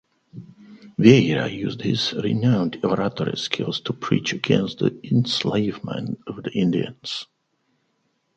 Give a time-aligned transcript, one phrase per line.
[0.97, 7.27] Vieira used his renowned oratory skills to preach against the enslavement of the Indians.